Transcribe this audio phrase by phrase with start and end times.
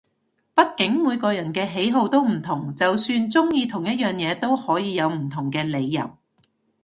[0.55, 6.09] 畢竟每個人嘅喜好都唔同，就算中意同一樣嘢都可以有唔同嘅理由